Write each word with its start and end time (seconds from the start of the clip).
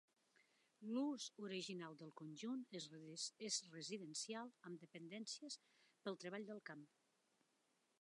L'ús 0.93 1.25
original 1.47 1.97
del 1.99 2.13
conjunt 2.21 2.65
és 3.49 3.61
residencial 3.75 4.53
amb 4.71 4.83
dependències 4.87 5.63
pel 6.09 6.23
treball 6.25 6.53
del 6.53 6.67
camp. 6.73 6.87